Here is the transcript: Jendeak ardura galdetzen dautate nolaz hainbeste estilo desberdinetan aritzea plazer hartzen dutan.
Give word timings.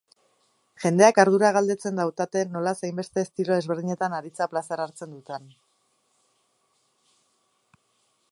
Jendeak 0.83 1.17
ardura 1.23 1.51
galdetzen 1.57 1.99
dautate 2.01 2.41
nolaz 2.55 2.73
hainbeste 2.87 3.23
estilo 3.27 3.53
desberdinetan 3.59 4.17
aritzea 4.21 4.49
plazer 4.53 4.83
hartzen 4.85 5.13
dutan. 5.17 5.47